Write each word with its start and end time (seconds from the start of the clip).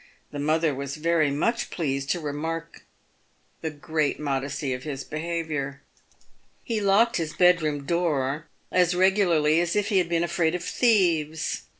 The 0.31 0.39
mother 0.39 0.73
was 0.73 0.95
very 0.95 1.29
much 1.29 1.69
pleased 1.69 2.09
to 2.09 2.19
remark 2.19 2.85
the 3.61 3.69
great 3.69 4.19
modesty 4.19 4.73
of 4.73 4.81
his 4.81 5.03
behaviour. 5.03 5.83
He 6.63 6.81
locked 6.81 7.17
his 7.17 7.33
bedroom 7.33 7.85
door 7.85 8.47
as 8.71 8.95
regularly 8.95 9.61
as 9.61 9.75
if 9.75 9.89
he 9.89 9.99
had 9.99 10.09
been 10.09 10.23
afraid 10.23 10.55
of 10.55 10.63
thieves. 10.63 11.65